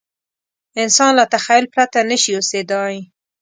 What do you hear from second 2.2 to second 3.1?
شي اوسېدای.